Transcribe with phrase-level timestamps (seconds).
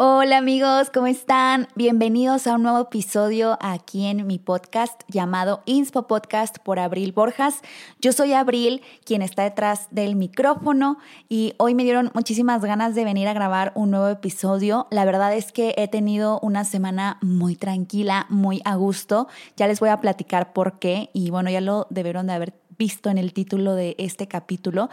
[0.00, 1.66] Hola amigos, ¿cómo están?
[1.74, 7.62] Bienvenidos a un nuevo episodio aquí en mi podcast llamado Inspo Podcast por Abril Borjas.
[8.00, 10.98] Yo soy Abril, quien está detrás del micrófono
[11.28, 14.86] y hoy me dieron muchísimas ganas de venir a grabar un nuevo episodio.
[14.92, 19.26] La verdad es que he tenido una semana muy tranquila, muy a gusto.
[19.56, 23.10] Ya les voy a platicar por qué y bueno, ya lo debieron de haber visto
[23.10, 24.90] en el título de este capítulo.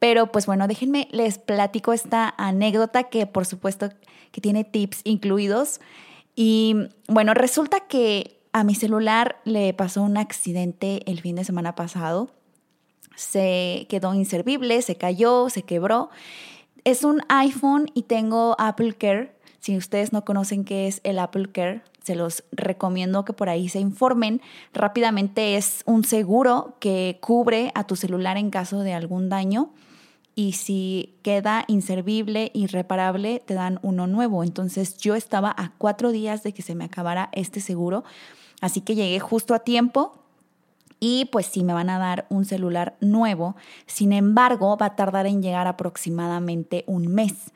[0.00, 3.90] Pero pues bueno, déjenme, les platico esta anécdota que por supuesto
[4.32, 5.80] que tiene tips incluidos.
[6.34, 6.74] Y
[7.06, 12.30] bueno, resulta que a mi celular le pasó un accidente el fin de semana pasado.
[13.14, 16.10] Se quedó inservible, se cayó, se quebró.
[16.84, 19.36] Es un iPhone y tengo Apple Care.
[19.60, 23.68] Si ustedes no conocen qué es el Apple Care, se los recomiendo que por ahí
[23.68, 24.40] se informen.
[24.72, 29.72] Rápidamente es un seguro que cubre a tu celular en caso de algún daño
[30.34, 34.44] y si queda inservible, irreparable, te dan uno nuevo.
[34.44, 38.04] Entonces yo estaba a cuatro días de que se me acabara este seguro,
[38.60, 40.22] así que llegué justo a tiempo
[41.00, 43.56] y pues sí me van a dar un celular nuevo.
[43.86, 47.52] Sin embargo, va a tardar en llegar aproximadamente un mes.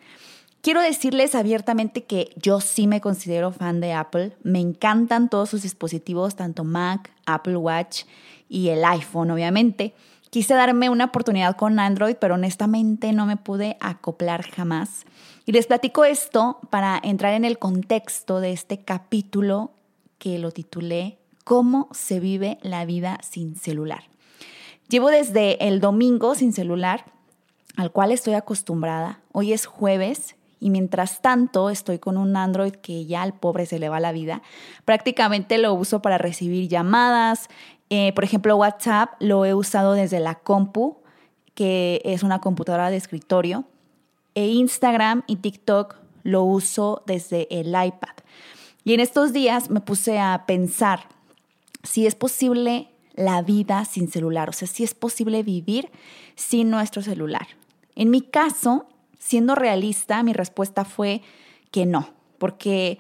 [0.63, 4.33] Quiero decirles abiertamente que yo sí me considero fan de Apple.
[4.43, 8.03] Me encantan todos sus dispositivos, tanto Mac, Apple Watch
[8.49, 9.95] y el iPhone, obviamente.
[10.37, 15.07] Quise darme una oportunidad con Android, pero honestamente no me pude acoplar jamás.
[15.47, 19.71] Y les platico esto para entrar en el contexto de este capítulo
[20.19, 24.03] que lo titulé ¿Cómo se vive la vida sin celular?
[24.91, 27.07] Llevo desde el domingo sin celular,
[27.79, 29.21] al cual estoy acostumbrada.
[29.33, 33.79] Hoy es jueves y mientras tanto estoy con un Android que ya al pobre se
[33.79, 34.43] le va la vida.
[34.85, 37.49] Prácticamente lo uso para recibir llamadas,
[37.91, 40.99] eh, por ejemplo, WhatsApp lo he usado desde la compu,
[41.55, 43.65] que es una computadora de escritorio,
[44.35, 48.15] e Instagram y TikTok lo uso desde el iPad.
[48.85, 51.09] Y en estos días me puse a pensar
[51.83, 55.91] si es posible la vida sin celular, o sea, si es posible vivir
[56.35, 57.47] sin nuestro celular.
[57.95, 58.87] En mi caso,
[59.19, 61.23] siendo realista, mi respuesta fue
[61.71, 62.99] que no, porque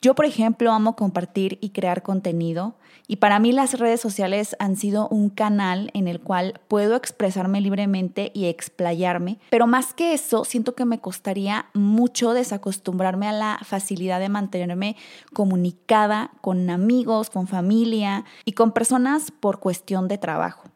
[0.00, 2.74] yo, por ejemplo, amo compartir y crear contenido
[3.06, 7.60] y para mí las redes sociales han sido un canal en el cual puedo expresarme
[7.60, 13.60] libremente y explayarme, pero más que eso, siento que me costaría mucho desacostumbrarme a la
[13.62, 14.96] facilidad de mantenerme
[15.32, 20.70] comunicada con amigos, con familia y con personas por cuestión de trabajo.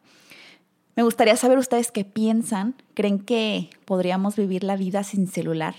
[0.95, 2.75] Me gustaría saber ustedes qué piensan.
[2.93, 5.75] ¿Creen que podríamos vivir la vida sin celular?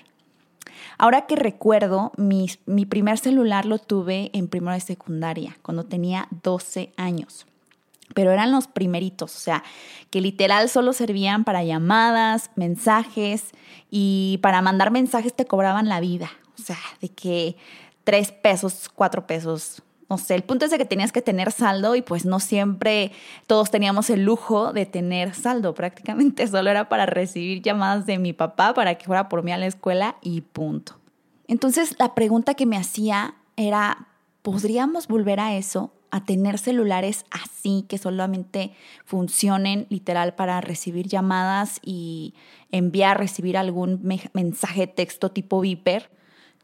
[0.98, 2.48] Ahora que recuerdo, mi,
[2.86, 7.46] primer celular lo tuve en primero de secundaria, cuando tenía 12 años.
[8.14, 9.62] Pero eran los primeritos, o sea,
[10.10, 13.52] que literal solo servían para llamadas, mensajes
[13.88, 17.56] y para mandar mensajes te cobraban la vida, o sea, de que
[18.02, 21.94] tres pesos, cuatro pesos, no sé, el punto es de que tenías que tener saldo
[21.94, 23.12] y pues no siempre
[23.46, 28.32] todos teníamos el lujo de tener saldo, prácticamente solo era para recibir llamadas de mi
[28.32, 30.96] papá para que fuera por mí a la escuela y punto.
[31.46, 34.08] Entonces la pregunta que me hacía era,
[34.42, 35.92] ¿podríamos volver a eso?
[36.10, 38.72] a tener celulares así que solamente
[39.04, 42.34] funcionen literal para recibir llamadas y
[42.72, 44.00] enviar, recibir algún
[44.32, 46.10] mensaje texto tipo Viper.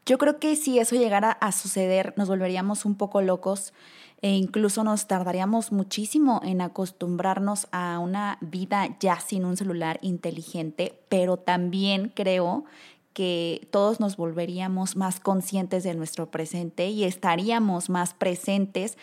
[0.07, 3.73] Yo creo que si eso llegara a suceder, nos volveríamos un poco locos
[4.21, 10.97] e incluso nos tardaríamos muchísimo en acostumbrarnos a una vida ya sin un celular inteligente,
[11.09, 12.63] pero también creo
[13.11, 18.97] que todos nos volveríamos más conscientes de nuestro presente y estaríamos más presentes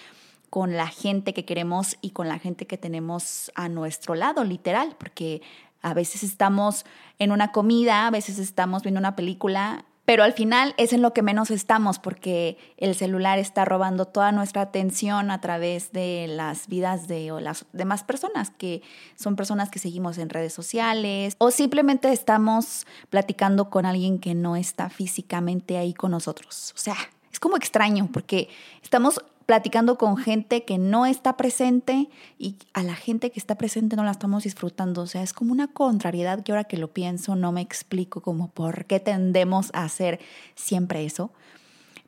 [0.49, 4.97] con la gente que queremos y con la gente que tenemos a nuestro lado, literal,
[4.99, 5.43] porque
[5.83, 6.87] a veces estamos
[7.19, 11.13] en una comida, a veces estamos viendo una película pero al final es en lo
[11.13, 16.69] que menos estamos porque el celular está robando toda nuestra atención a través de las
[16.69, 18.83] vidas de las demás personas, que
[19.17, 24.57] son personas que seguimos en redes sociales o simplemente estamos platicando con alguien que no
[24.57, 26.73] está físicamente ahí con nosotros.
[26.75, 26.97] O sea,
[27.33, 28.49] es como extraño porque
[28.83, 32.09] estamos platicando con gente que no está presente
[32.39, 35.03] y a la gente que está presente no la estamos disfrutando.
[35.03, 38.49] O sea, es como una contrariedad que ahora que lo pienso no me explico como
[38.49, 40.21] por qué tendemos a hacer
[40.55, 41.31] siempre eso.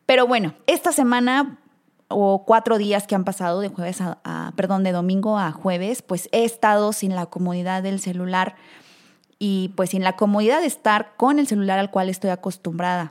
[0.06, 1.58] Pero bueno, esta semana
[2.08, 6.28] o cuatro días que han pasado de jueves a, perdón, de domingo a jueves, pues
[6.32, 8.54] he estado sin la comodidad del celular
[9.38, 13.10] y pues sin la comodidad de estar con el celular al cual estoy acostumbrada.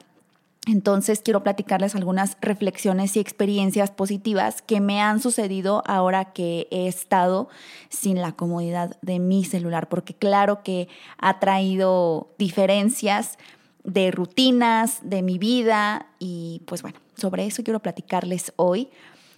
[0.68, 6.88] Entonces quiero platicarles algunas reflexiones y experiencias positivas que me han sucedido ahora que he
[6.88, 7.50] estado
[7.90, 10.88] sin la comodidad de mi celular, porque claro que
[11.20, 13.38] ha traído diferencias
[13.84, 18.90] de rutinas, de mi vida y pues bueno, sobre eso quiero platicarles hoy.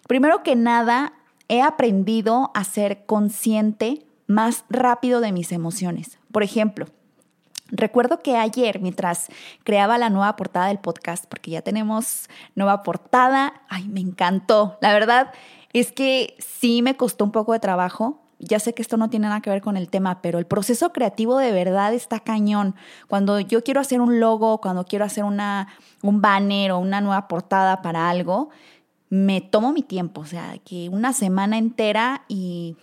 [0.08, 1.14] Primero que nada,
[1.50, 6.20] he aprendido a ser consciente más rápido de mis emociones.
[6.32, 6.86] Por ejemplo,
[7.70, 9.28] Recuerdo que ayer, mientras
[9.64, 14.78] creaba la nueva portada del podcast, porque ya tenemos nueva portada, ay, me encantó.
[14.82, 15.34] La verdad
[15.74, 18.22] es que sí me costó un poco de trabajo.
[18.40, 20.94] Ya sé que esto no tiene nada que ver con el tema, pero el proceso
[20.94, 22.76] creativo de verdad está cañón.
[23.08, 25.68] Cuando yo quiero hacer un logo, cuando quiero hacer una,
[26.04, 28.50] un banner o una nueva portada para algo,
[29.10, 32.76] me tomo mi tiempo, o sea, que una semana entera y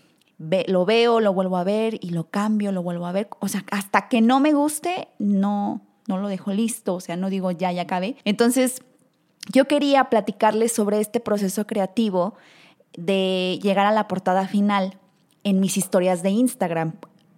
[0.66, 3.28] lo veo, lo vuelvo a ver y lo cambio, lo vuelvo a ver.
[3.40, 7.30] O sea, hasta que no me guste, no, no lo dejo listo, o sea, no
[7.30, 8.16] digo ya, ya acabé.
[8.24, 8.82] Entonces,
[9.52, 12.34] yo quería platicarles sobre este proceso creativo
[12.96, 14.98] de llegar a la portada final
[15.42, 16.94] en mis historias de Instagram.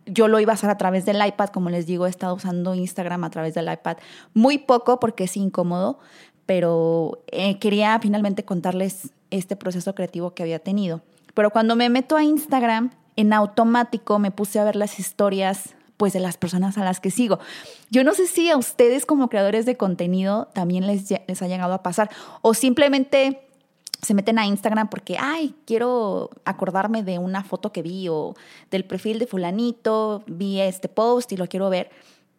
[0.07, 2.75] Yo lo iba a hacer a través del iPad, como les digo, he estado usando
[2.75, 3.97] Instagram a través del iPad
[4.35, 5.99] muy poco porque es incómodo,
[6.45, 11.03] pero eh, quería finalmente contarles este proceso creativo que había tenido.
[11.37, 16.15] Pero cuando me meto a Instagram, en automático me puse a ver las historias pues
[16.15, 17.39] de las personas a las que sigo.
[17.91, 21.75] Yo no sé si a ustedes como creadores de contenido también les, les ha llegado
[21.75, 22.11] a pasar
[22.41, 23.43] o simplemente
[24.01, 28.35] se meten a Instagram porque, ay, quiero acordarme de una foto que vi o
[28.71, 31.91] del perfil de fulanito, vi este post y lo quiero ver,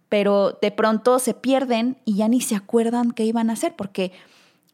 [0.10, 4.12] pero de pronto se pierden y ya ni se acuerdan qué iban a hacer porque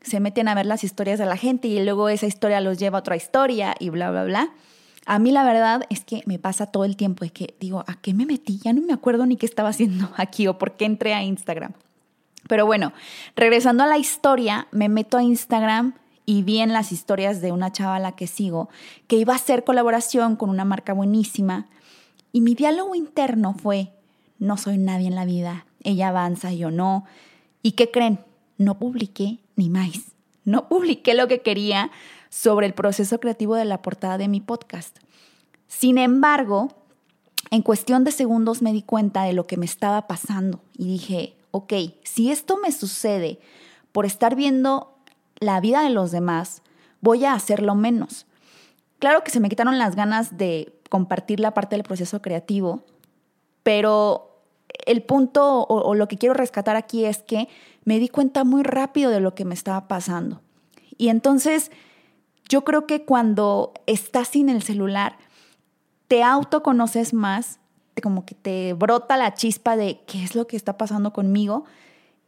[0.03, 2.97] se meten a ver las historias de la gente y luego esa historia los lleva
[2.97, 4.53] a otra historia y bla, bla, bla.
[5.05, 7.95] A mí la verdad es que me pasa todo el tiempo, es que digo, ¿a
[7.95, 8.59] qué me metí?
[8.59, 11.73] Ya no me acuerdo ni qué estaba haciendo aquí o por qué entré a Instagram.
[12.47, 12.93] Pero bueno,
[13.35, 15.95] regresando a la historia, me meto a Instagram
[16.25, 18.69] y vi en las historias de una chava la que sigo
[19.07, 21.67] que iba a hacer colaboración con una marca buenísima
[22.31, 23.93] y mi diálogo interno fue,
[24.39, 27.05] no soy nadie en la vida, ella avanza, yo no.
[27.61, 28.19] ¿Y qué creen?
[28.57, 30.13] No publiqué ni más.
[30.45, 31.91] No publiqué lo que quería
[32.29, 34.97] sobre el proceso creativo de la portada de mi podcast.
[35.67, 36.69] Sin embargo,
[37.51, 41.35] en cuestión de segundos me di cuenta de lo que me estaba pasando y dije,
[41.51, 41.73] ok,
[42.03, 43.39] si esto me sucede
[43.91, 44.97] por estar viendo
[45.39, 46.63] la vida de los demás,
[47.01, 48.25] voy a hacerlo menos.
[48.99, 52.83] Claro que se me quitaron las ganas de compartir la parte del proceso creativo,
[53.61, 54.41] pero
[54.85, 57.49] el punto o, o, lo que quiero rescatar aquí es que
[57.85, 60.41] me di cuenta muy rápido de lo que me estaba pasando.
[60.97, 61.71] Y entonces
[62.49, 65.17] yo creo que cuando estás sin el celular,
[66.07, 67.59] te autoconoces más,
[68.01, 71.65] como que te brota la chispa de qué es lo que está pasando conmigo.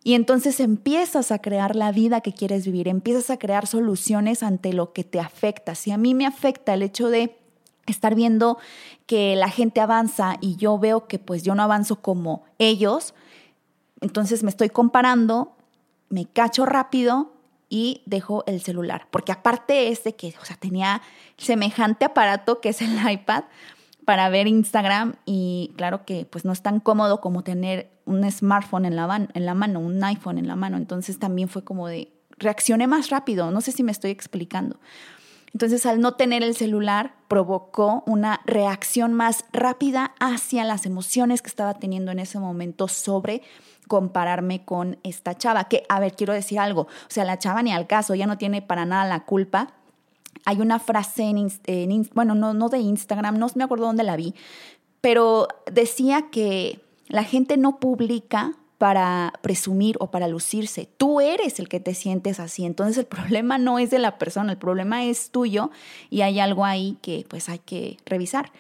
[0.04, 4.72] Y entonces empiezas a crear la vida que quieres vivir, empiezas a crear soluciones ante
[4.72, 5.74] lo que te afecta.
[5.74, 7.38] Si a mí me afecta el hecho de
[7.88, 8.58] estar viendo
[9.08, 13.14] que la gente avanza y yo veo que pues yo no avanzo como ellos,
[14.02, 15.56] entonces me estoy comparando,
[16.10, 17.34] me cacho rápido
[17.70, 19.08] y dejo el celular.
[19.12, 21.02] Porque aparte es de que, o sea, tenía
[21.38, 23.46] semejante aparato que es el iPad
[24.06, 28.86] para ver Instagram y claro que pues no es tan cómodo como tener un smartphone
[28.86, 30.78] en la, en la mano, un iPhone en la mano.
[30.78, 34.80] Entonces también fue como de, reaccioné más rápido, no sé si me estoy explicando.
[35.56, 41.48] Entonces, al no tener el celular, provocó una reacción más rápida hacia las emociones que
[41.48, 43.42] estaba teniendo en ese momento sobre
[43.88, 45.66] compararme con esta chava.
[45.66, 46.82] Que, a ver, quiero decir algo.
[46.82, 49.74] O sea, la chava ni al caso, ya no tiene para nada la culpa.
[50.46, 54.16] Hay una frase en, en bueno, no, no de Instagram, no me acuerdo dónde la
[54.16, 54.36] vi,
[55.02, 60.90] pero decía que la gente no publica para presumir o para lucirse.
[60.98, 62.66] Tú eres el que te sientes así.
[62.66, 65.72] Entonces el problema no es de la persona, el problema es tuyo
[66.10, 68.52] y hay algo ahí que pues hay que revisar.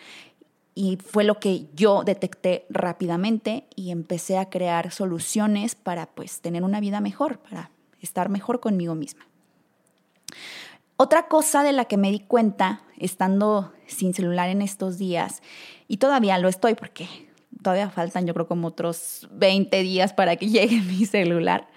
[0.75, 6.63] Y fue lo que yo detecté rápidamente y empecé a crear soluciones para pues tener
[6.63, 9.25] una vida mejor, para estar mejor conmigo misma.
[10.97, 15.41] Otra cosa de la que me di cuenta estando sin celular en estos días,
[15.87, 17.07] y todavía lo estoy porque
[17.61, 21.67] todavía faltan yo creo como otros 20 días para que llegue mi celular.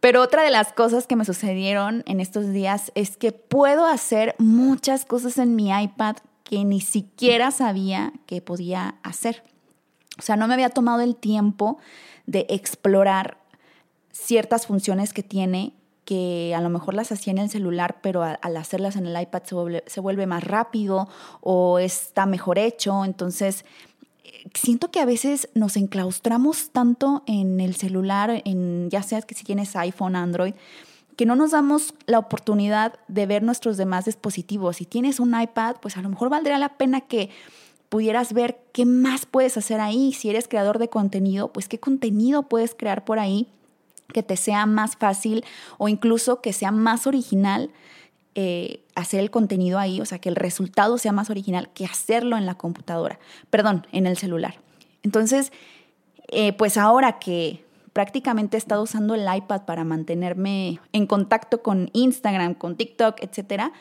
[0.00, 4.34] Pero otra de las cosas que me sucedieron en estos días es que puedo hacer
[4.38, 6.16] muchas cosas en mi iPad
[6.50, 9.44] que ni siquiera sabía que podía hacer.
[10.18, 11.78] O sea, no me había tomado el tiempo
[12.26, 13.38] de explorar
[14.10, 18.56] ciertas funciones que tiene que a lo mejor las hacía en el celular, pero al
[18.56, 21.08] hacerlas en el iPad se vuelve, se vuelve más rápido
[21.40, 23.04] o está mejor hecho.
[23.04, 23.64] Entonces,
[24.52, 29.44] siento que a veces nos enclaustramos tanto en el celular, en ya sea que si
[29.44, 30.54] tienes iPhone, Android,
[31.20, 34.76] que no nos damos la oportunidad de ver nuestros demás dispositivos.
[34.76, 37.28] Si tienes un iPad, pues a lo mejor valdría la pena que
[37.90, 40.14] pudieras ver qué más puedes hacer ahí.
[40.14, 43.48] Si eres creador de contenido, pues qué contenido puedes crear por ahí
[44.14, 45.44] que te sea más fácil
[45.76, 47.70] o incluso que sea más original
[48.34, 52.38] eh, hacer el contenido ahí, o sea, que el resultado sea más original que hacerlo
[52.38, 53.18] en la computadora,
[53.50, 54.54] perdón, en el celular.
[55.02, 55.52] Entonces,
[56.28, 57.62] eh, pues ahora que
[57.92, 63.72] prácticamente he estado usando el iPad para mantenerme en contacto con Instagram, con TikTok, etcétera,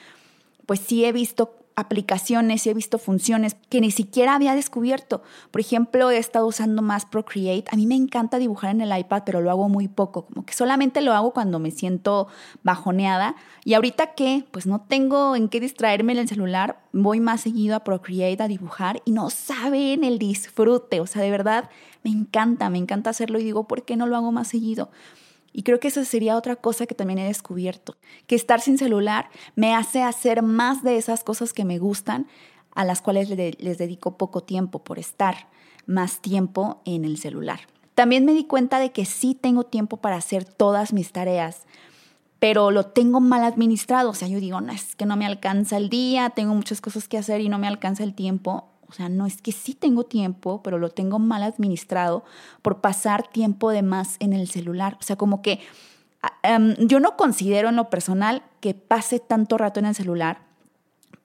[0.65, 5.23] pues sí he visto aplicaciones y he visto funciones que ni siquiera había descubierto.
[5.51, 7.65] Por ejemplo, he estado usando más Procreate.
[7.71, 10.53] A mí me encanta dibujar en el iPad, pero lo hago muy poco, como que
[10.53, 12.27] solamente lo hago cuando me siento
[12.63, 13.35] bajoneada.
[13.63, 17.75] Y ahorita que pues no tengo en qué distraerme en el celular, voy más seguido
[17.75, 20.99] a Procreate a dibujar y no saben el disfrute.
[21.01, 21.69] O sea, de verdad,
[22.03, 24.89] me encanta, me encanta hacerlo y digo, ¿por qué no lo hago más seguido?
[25.51, 27.95] Y creo que esa sería otra cosa que también he descubierto,
[28.27, 32.27] que estar sin celular me hace hacer más de esas cosas que me gustan,
[32.73, 35.49] a las cuales les dedico poco tiempo por estar
[35.85, 37.61] más tiempo en el celular.
[37.95, 41.65] También me di cuenta de que sí tengo tiempo para hacer todas mis tareas,
[42.39, 44.11] pero lo tengo mal administrado.
[44.11, 47.07] O sea, yo digo, no, es que no me alcanza el día, tengo muchas cosas
[47.07, 48.69] que hacer y no me alcanza el tiempo.
[48.89, 52.23] O sea, no es que sí tengo tiempo, pero lo tengo mal administrado
[52.61, 54.97] por pasar tiempo de más en el celular.
[54.99, 55.59] O sea, como que
[56.43, 60.41] um, yo no considero en lo personal que pase tanto rato en el celular,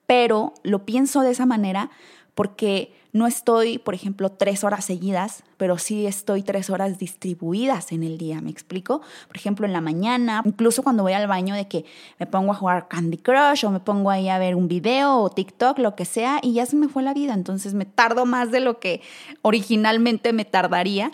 [0.06, 1.90] pero lo pienso de esa manera
[2.34, 8.02] porque no estoy, por ejemplo, tres horas seguidas, pero sí estoy tres horas distribuidas en
[8.02, 9.02] el día, ¿me explico?
[9.28, 11.84] Por ejemplo, en la mañana, incluso cuando voy al baño de que
[12.18, 15.30] me pongo a jugar Candy Crush o me pongo ahí a ver un video o
[15.30, 18.50] TikTok, lo que sea, y ya se me fue la vida, entonces me tardo más
[18.50, 19.00] de lo que
[19.42, 21.12] originalmente me tardaría.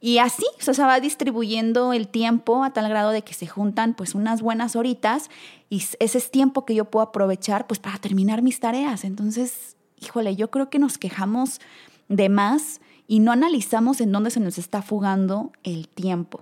[0.00, 3.48] Y así, o sea, se va distribuyendo el tiempo a tal grado de que se
[3.48, 5.28] juntan pues unas buenas horitas
[5.70, 9.04] y ese es tiempo que yo puedo aprovechar pues para terminar mis tareas.
[9.04, 11.60] Entonces, híjole, yo creo que nos quejamos
[12.08, 16.40] de más y no analizamos en dónde se nos está fugando el tiempo.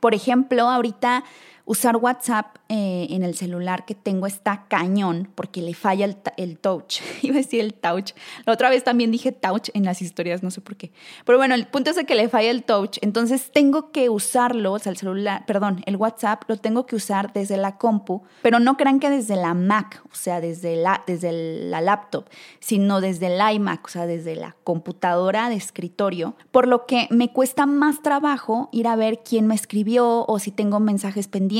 [0.00, 1.24] Por ejemplo, ahorita
[1.66, 6.58] usar WhatsApp eh, en el celular que tengo está cañón porque le falla el, el,
[6.58, 7.00] touch.
[7.22, 8.12] Iba a decir el touch.
[8.44, 10.92] La otra vez también dije touch en las historias, no sé por qué.
[11.24, 12.98] Pero bueno, el punto es que le falla el touch.
[13.00, 17.32] Entonces tengo que usarlo, o sea, el celular, perdón, el WhatsApp lo tengo que usar
[17.32, 21.32] desde la compu, pero no crean que desde la Mac, o sea, desde la, desde
[21.68, 22.26] la laptop,
[22.60, 26.34] sino desde el iMac, o sea, desde la computadora de escritorio.
[26.50, 30.50] Por lo que me cuesta más trabajo ir a ver quién me escribió o si
[30.50, 31.53] tengo mensajes pendientes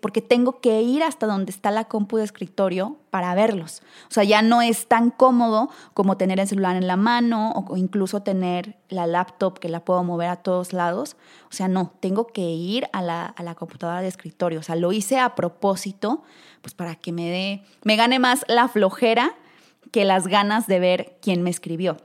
[0.00, 3.82] porque tengo que ir hasta donde está la compu de escritorio para verlos.
[4.08, 7.76] O sea, ya no es tan cómodo como tener el celular en la mano o
[7.76, 11.16] incluso tener la laptop que la puedo mover a todos lados.
[11.50, 14.60] O sea, no, tengo que ir a la, a la computadora de escritorio.
[14.60, 16.22] O sea, lo hice a propósito,
[16.62, 19.34] pues para que me dé, me gane más la flojera
[19.92, 21.98] que las ganas de ver quién me escribió.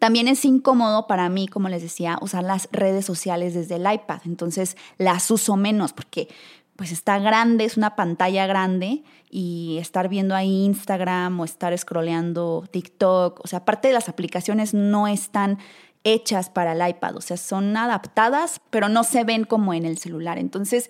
[0.00, 4.20] También es incómodo para mí, como les decía, usar las redes sociales desde el iPad.
[4.24, 6.28] Entonces las uso menos porque
[6.76, 12.64] pues está grande, es una pantalla grande y estar viendo ahí Instagram o estar scrolleando
[12.70, 15.58] TikTok, o sea, aparte de las aplicaciones no están
[16.04, 19.98] hechas para el iPad, o sea, son adaptadas, pero no se ven como en el
[19.98, 20.38] celular.
[20.38, 20.88] Entonces,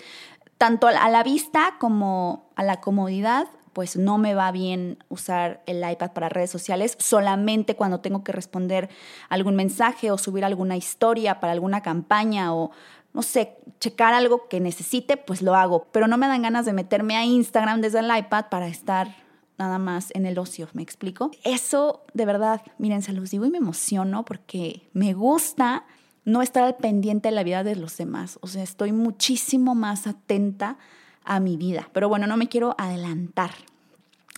[0.59, 3.47] tanto a la vista como a la comodidad,
[3.77, 8.33] pues no me va bien usar el iPad para redes sociales, solamente cuando tengo que
[8.33, 8.89] responder
[9.29, 12.71] algún mensaje o subir alguna historia para alguna campaña o
[13.13, 16.73] no sé, checar algo que necesite, pues lo hago, pero no me dan ganas de
[16.73, 19.15] meterme a Instagram desde el iPad para estar
[19.59, 21.31] nada más en el ocio, ¿me explico?
[21.45, 25.85] Eso de verdad, miren, se los digo y me emociono porque me gusta
[26.25, 30.07] no estar al pendiente de la vida de los demás, o sea, estoy muchísimo más
[30.07, 30.79] atenta
[31.27, 31.89] a mi vida.
[31.93, 33.51] Pero bueno, no me quiero adelantar.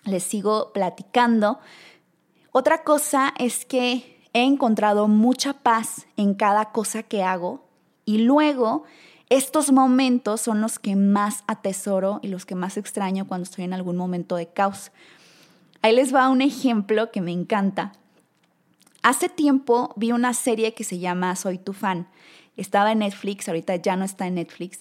[0.04, 1.60] Les sigo platicando.
[2.52, 7.64] Otra cosa es que he encontrado mucha paz en cada cosa que hago
[8.04, 8.84] y luego
[9.30, 13.74] estos momentos son los que más atesoro y los que más extraño cuando estoy en
[13.74, 14.90] algún momento de caos.
[15.82, 17.92] Ahí les va un ejemplo que me encanta.
[19.02, 22.08] Hace tiempo vi una serie que se llama Soy tu fan.
[22.56, 24.80] Estaba en Netflix, ahorita ya no está en Netflix.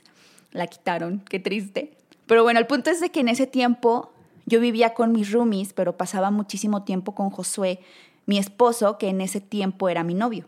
[0.52, 1.97] La quitaron, qué triste.
[2.28, 4.12] Pero bueno, el punto es de que en ese tiempo
[4.46, 7.80] yo vivía con mis roomies, pero pasaba muchísimo tiempo con Josué,
[8.26, 10.46] mi esposo, que en ese tiempo era mi novio.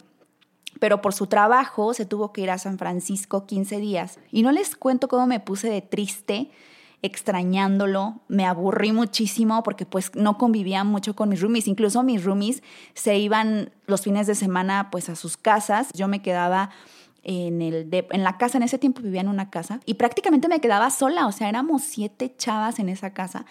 [0.79, 4.19] Pero por su trabajo se tuvo que ir a San Francisco 15 días.
[4.31, 6.51] Y no les cuento cómo me puse de triste
[7.01, 12.61] extrañándolo, me aburrí muchísimo porque pues no convivía mucho con mis roomies, incluso mis roomies
[12.93, 16.71] se iban los fines de semana pues a sus casas, yo me quedaba
[17.23, 20.61] en, el en la casa, en ese tiempo vivía en una casa y prácticamente me
[20.61, 23.45] quedaba sola, o sea, éramos siete chavas en esa casa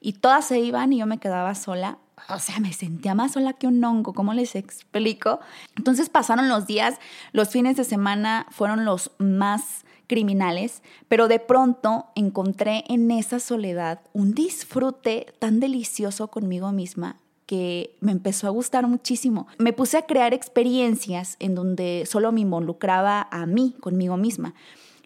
[0.00, 1.98] y todas se iban y yo me quedaba sola.
[2.28, 5.40] O sea, me sentía más sola que un hongo, ¿cómo les explico?
[5.76, 6.98] Entonces pasaron los días,
[7.32, 14.00] los fines de semana fueron los más criminales, pero de pronto encontré en esa soledad
[14.12, 17.21] un disfrute tan delicioso conmigo misma
[17.52, 19.46] que me empezó a gustar muchísimo.
[19.58, 24.54] Me puse a crear experiencias en donde solo me involucraba a mí, conmigo misma.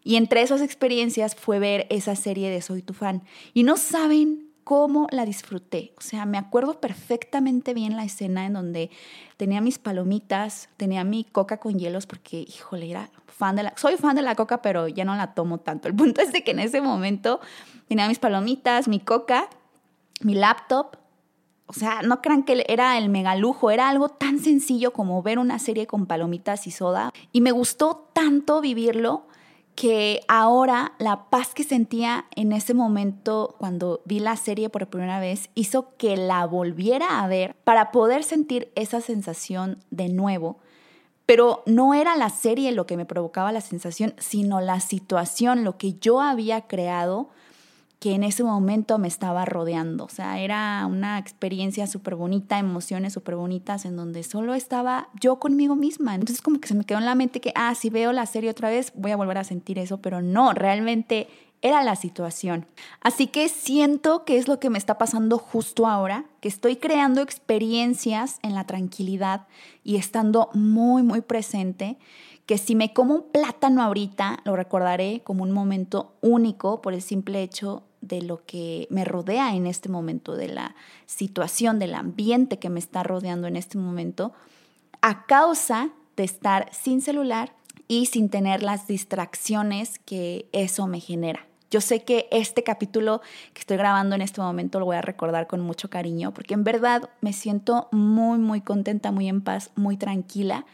[0.05, 3.25] Y entre esas experiencias fue ver esa serie de Soy tu fan.
[3.53, 5.93] Y no saben cómo la disfruté.
[5.99, 8.91] O sea, me acuerdo perfectamente bien la escena en donde
[9.37, 13.73] tenía mis palomitas, tenía mi coca con hielos, porque, híjole, era fan de la...
[13.77, 15.89] Soy fan de la coca, pero ya no la tomo tanto.
[15.89, 17.41] El punto es de que en ese momento
[17.89, 19.49] tenía mis palomitas, mi coca,
[20.21, 20.97] mi laptop.
[21.67, 25.59] O sea, no crean que era el megalujo, era algo tan sencillo como ver una
[25.59, 27.13] serie con palomitas y soda.
[27.33, 29.27] Y me gustó tanto vivirlo
[29.75, 35.21] que ahora la paz que sentía en ese momento cuando vi la serie por primera
[35.21, 40.59] vez hizo que la volviera a ver para poder sentir esa sensación de nuevo.
[41.27, 45.77] Pero no era la serie lo que me provocaba la sensación, sino la situación, lo
[45.77, 47.29] que yo había creado
[48.07, 50.05] que en ese momento me estaba rodeando.
[50.05, 55.41] O sea, era una experiencia súper bonita, emociones súper bonitas en donde solo estaba yo
[55.41, 56.15] conmigo misma.
[56.15, 58.49] Entonces como que se me quedó en la mente que, ah, si veo la serie
[58.49, 61.27] otra vez, voy a volver a sentir eso, pero no, realmente
[61.63, 62.67] era la situación.
[63.01, 67.23] Así que siento que es lo que me está pasando justo ahora, que estoy creando
[67.23, 69.49] experiencias en la tranquilidad
[69.83, 71.99] y estando muy, muy presente
[72.47, 77.03] que si me como un plátano ahorita, lo recordaré como un momento único por el
[77.03, 80.77] simple hecho de lo que me rodea en este momento, de la
[81.07, 84.33] situación, del ambiente que me está rodeando en este momento,
[85.03, 87.53] a causa de estar sin celular
[87.89, 91.47] y sin tener las distracciones que eso me genera.
[91.69, 93.23] Yo sé que este capítulo
[93.55, 96.63] que estoy grabando en este momento lo voy a recordar con mucho cariño, porque en
[96.63, 100.65] verdad me siento muy, muy contenta, muy en paz, muy tranquila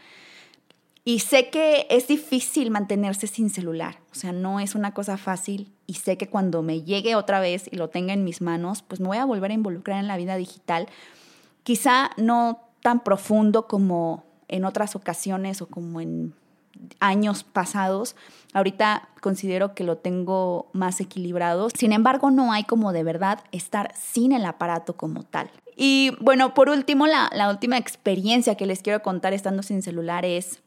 [1.04, 5.72] y sé que es difícil mantenerse sin celular, o sea, no es una cosa fácil
[5.86, 9.00] y sé que cuando me llegue otra vez y lo tenga en mis manos, pues
[9.00, 10.88] me voy a volver a involucrar en la vida digital,
[11.64, 16.34] quizá no tan profundo como en otras ocasiones o como en
[17.00, 18.16] años pasados.
[18.52, 21.68] Ahorita considero que lo tengo más equilibrado.
[21.70, 25.50] Sin embargo, no hay como de verdad estar sin el aparato como tal.
[25.76, 30.24] Y bueno, por último, la, la última experiencia que les quiero contar estando sin celular
[30.24, 30.61] es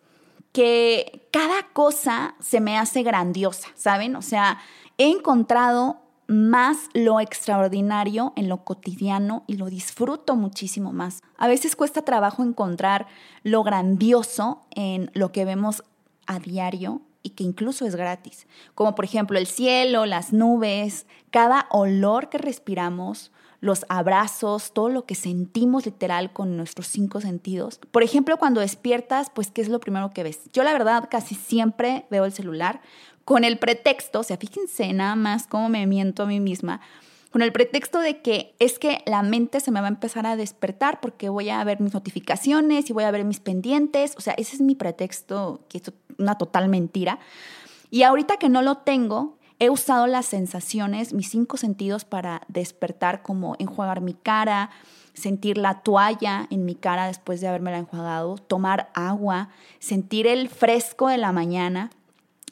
[0.56, 4.16] que cada cosa se me hace grandiosa, ¿saben?
[4.16, 4.60] O sea,
[4.98, 11.24] he encontrado más lo extraordinario en lo cotidiano y lo disfruto muchísimo más.
[11.38, 13.06] A veces cuesta trabajo encontrar
[13.44, 15.84] lo grandioso en lo que vemos
[16.26, 21.68] a diario y que incluso es gratis, como por ejemplo el cielo, las nubes, cada
[21.70, 23.34] olor que respiramos,
[23.66, 27.80] los abrazos, todo lo que sentimos literal con nuestros cinco sentidos.
[27.92, 30.42] Por ejemplo, cuando despiertas, pues, ¿qué es lo primero que ves?
[30.54, 32.82] Yo la verdad casi siempre veo el celular
[33.26, 36.80] con el pretexto, o sea, fíjense nada más cómo me miento a mí misma,
[37.32, 40.36] con el pretexto de que es que la mente se me va a empezar a
[40.36, 44.36] despertar porque voy a ver mis notificaciones y voy a ver mis pendientes, o sea,
[44.38, 47.18] ese es mi pretexto, que es una total mentira.
[47.90, 53.22] Y ahorita que no lo tengo, He usado las sensaciones, mis cinco sentidos para despertar,
[53.22, 54.70] como enjuagar mi cara,
[55.14, 60.50] sentir la toalla en mi cara después de haberme la enjuagado, tomar agua, sentir el
[60.50, 61.90] fresco de la mañana,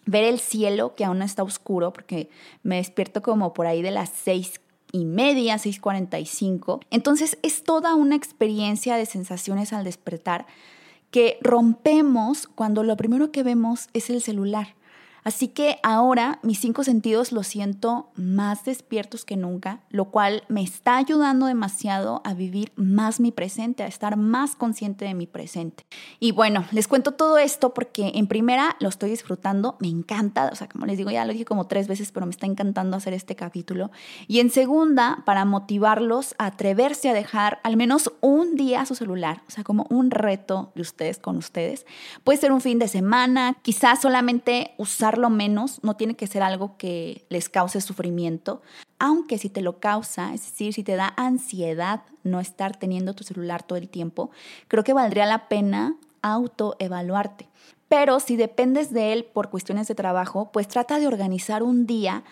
[0.05, 2.29] ver el cielo que aún está oscuro, porque
[2.63, 4.61] me despierto como por ahí de las seis
[4.93, 6.79] y media, 6.45.
[6.91, 10.45] Entonces es toda una experiencia de sensaciones al despertar
[11.11, 14.75] que rompemos cuando lo primero que vemos es el celular.
[15.23, 20.61] Así que ahora mis cinco sentidos los siento más despiertos que nunca, lo cual me
[20.61, 25.85] está ayudando demasiado a vivir más mi presente, a estar más consciente de mi presente.
[26.19, 30.55] Y bueno, les cuento todo esto porque en primera lo estoy disfrutando, me encanta, o
[30.55, 33.13] sea, como les digo, ya lo dije como tres veces, pero me está encantando hacer
[33.13, 33.91] este capítulo.
[34.27, 39.43] Y en segunda, para motivarlos a atreverse a dejar al menos un día su celular,
[39.47, 41.85] o sea, como un reto de ustedes con ustedes.
[42.23, 46.43] Puede ser un fin de semana, quizás solamente usar lo menos, no tiene que ser
[46.43, 48.61] algo que les cause sufrimiento,
[48.99, 53.23] aunque si te lo causa, es decir, si te da ansiedad no estar teniendo tu
[53.23, 54.31] celular todo el tiempo,
[54.67, 57.49] creo que valdría la pena autoevaluarte.
[57.89, 62.23] Pero si dependes de él por cuestiones de trabajo, pues trata de organizar un día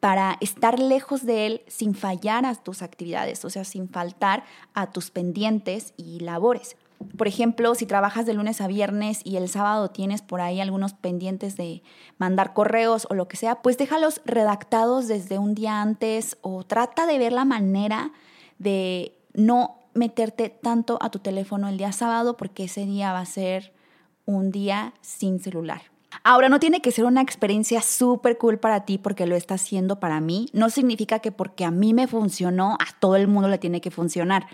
[0.00, 4.90] para estar lejos de él sin fallar a tus actividades, o sea, sin faltar a
[4.90, 6.76] tus pendientes y labores.
[7.16, 10.92] Por ejemplo, si trabajas de lunes a viernes y el sábado tienes por ahí algunos
[10.92, 11.82] pendientes de
[12.18, 17.06] mandar correos o lo que sea, pues déjalos redactados desde un día antes o trata
[17.06, 18.12] de ver la manera
[18.58, 23.26] de no meterte tanto a tu teléfono el día sábado porque ese día va a
[23.26, 23.72] ser
[24.26, 25.89] un día sin celular.
[26.22, 30.00] Ahora, no tiene que ser una experiencia súper cool para ti porque lo está haciendo
[30.00, 30.48] para mí.
[30.52, 33.90] No significa que porque a mí me funcionó, a todo el mundo le tiene que
[33.90, 34.46] funcionar.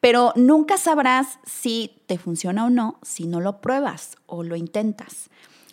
[0.00, 5.30] Pero nunca sabrás si te funciona o no si no lo pruebas o lo intentas.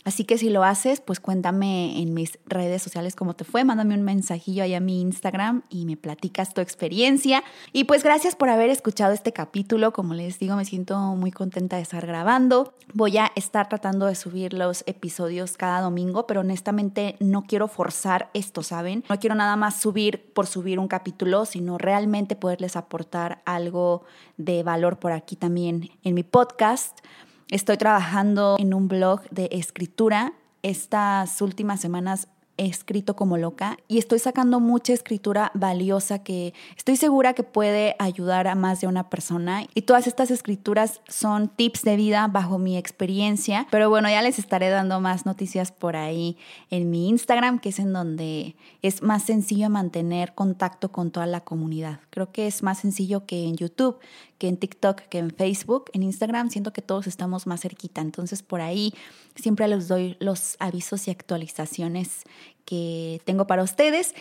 [0.07, 3.93] Así que si lo haces, pues cuéntame en mis redes sociales cómo te fue, mándame
[3.93, 7.43] un mensajillo ahí a mi Instagram y me platicas tu experiencia.
[7.73, 9.91] Y pues gracias por haber escuchado este capítulo.
[9.91, 12.73] Como les digo, me siento muy contenta de estar grabando.
[12.93, 18.29] Voy a estar tratando de subir los episodios cada domingo, pero honestamente no quiero forzar
[18.33, 19.03] esto, ¿saben?
[19.09, 24.05] No quiero nada más subir por subir un capítulo, sino realmente poderles aportar algo
[24.37, 26.99] de valor por aquí también en mi podcast.
[27.49, 30.33] Estoy trabajando en un blog de escritura.
[30.63, 36.97] Estas últimas semanas he escrito como loca y estoy sacando mucha escritura valiosa que estoy
[36.97, 39.65] segura que puede ayudar a más de una persona.
[39.73, 43.65] Y todas estas escrituras son tips de vida bajo mi experiencia.
[43.71, 46.37] Pero bueno, ya les estaré dando más noticias por ahí
[46.69, 51.41] en mi Instagram, que es en donde es más sencillo mantener contacto con toda la
[51.41, 52.01] comunidad.
[52.09, 53.99] Creo que es más sencillo que en YouTube,
[54.37, 55.85] que en TikTok, que en Facebook.
[55.93, 58.01] En Instagram siento que todos estamos más cerquita.
[58.01, 58.93] Entonces por ahí
[59.35, 62.23] siempre les doy los avisos y actualizaciones
[62.65, 64.13] que tengo para ustedes.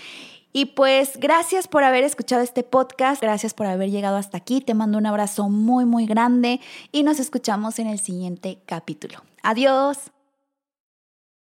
[0.53, 4.73] Y pues gracias por haber escuchado este podcast, gracias por haber llegado hasta aquí, te
[4.73, 6.61] mando un abrazo muy muy grande
[6.93, 9.23] y nos escuchamos en el siguiente capítulo.
[9.43, 10.16] Adiós.